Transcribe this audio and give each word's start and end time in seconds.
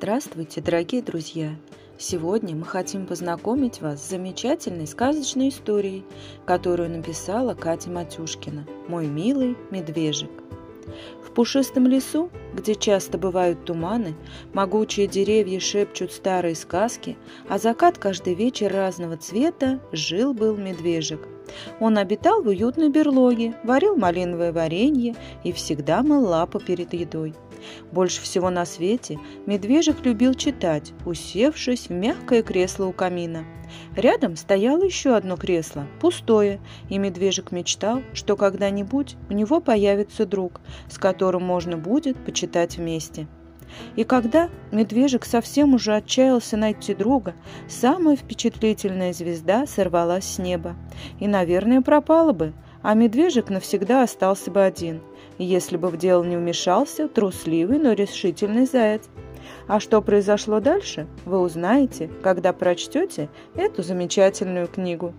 Здравствуйте, 0.00 0.60
дорогие 0.60 1.02
друзья! 1.02 1.56
Сегодня 1.98 2.54
мы 2.54 2.64
хотим 2.64 3.04
познакомить 3.04 3.80
вас 3.80 4.00
с 4.00 4.10
замечательной 4.10 4.86
сказочной 4.86 5.48
историей, 5.48 6.04
которую 6.46 6.88
написала 6.88 7.54
Катя 7.54 7.90
Матюшкина 7.90 8.64
«Мой 8.86 9.08
милый 9.08 9.56
медвежик». 9.72 10.30
В 11.26 11.32
пушистом 11.32 11.88
лесу, 11.88 12.30
где 12.54 12.76
часто 12.76 13.18
бывают 13.18 13.64
туманы, 13.64 14.14
могучие 14.52 15.08
деревья 15.08 15.58
шепчут 15.58 16.12
старые 16.12 16.54
сказки, 16.54 17.16
а 17.48 17.58
закат 17.58 17.98
каждый 17.98 18.34
вечер 18.34 18.72
разного 18.72 19.16
цвета 19.16 19.80
жил-был 19.90 20.56
медвежик. 20.56 21.26
Он 21.80 21.98
обитал 21.98 22.42
в 22.42 22.48
уютной 22.48 22.90
берлоге, 22.90 23.54
варил 23.64 23.96
малиновое 23.96 24.52
варенье 24.52 25.14
и 25.44 25.52
всегда 25.52 26.02
мыл 26.02 26.24
лапу 26.24 26.60
перед 26.60 26.92
едой. 26.92 27.34
Больше 27.92 28.22
всего 28.22 28.50
на 28.50 28.64
свете 28.64 29.18
медвежик 29.46 30.04
любил 30.04 30.34
читать, 30.34 30.92
усевшись 31.04 31.88
в 31.88 31.92
мягкое 31.92 32.42
кресло 32.42 32.86
у 32.86 32.92
камина. 32.92 33.44
Рядом 33.96 34.36
стояло 34.36 34.82
еще 34.82 35.14
одно 35.14 35.36
кресло, 35.36 35.86
пустое, 36.00 36.60
и 36.88 36.98
медвежик 36.98 37.52
мечтал, 37.52 38.02
что 38.14 38.36
когда-нибудь 38.36 39.16
у 39.28 39.34
него 39.34 39.60
появится 39.60 40.24
друг, 40.24 40.60
с 40.88 40.98
которым 40.98 41.42
можно 41.42 41.76
будет 41.76 42.16
почитать 42.24 42.78
вместе. 42.78 43.26
И 43.96 44.04
когда 44.04 44.48
медвежик 44.72 45.24
совсем 45.24 45.74
уже 45.74 45.94
отчаялся 45.94 46.56
найти 46.56 46.94
друга, 46.94 47.34
самая 47.68 48.16
впечатлительная 48.16 49.12
звезда 49.12 49.66
сорвалась 49.66 50.24
с 50.24 50.38
неба 50.38 50.76
и, 51.18 51.26
наверное, 51.26 51.80
пропала 51.80 52.32
бы, 52.32 52.52
а 52.82 52.94
медвежик 52.94 53.50
навсегда 53.50 54.02
остался 54.02 54.50
бы 54.50 54.62
один, 54.62 55.00
если 55.38 55.76
бы 55.76 55.88
в 55.88 55.96
дело 55.96 56.24
не 56.24 56.36
вмешался 56.36 57.08
трусливый, 57.08 57.78
но 57.78 57.92
решительный 57.92 58.66
заяц. 58.66 59.08
А 59.66 59.80
что 59.80 60.00
произошло 60.02 60.60
дальше, 60.60 61.06
вы 61.24 61.40
узнаете, 61.40 62.10
когда 62.22 62.52
прочтете 62.52 63.28
эту 63.54 63.82
замечательную 63.82 64.66
книгу. 64.66 65.14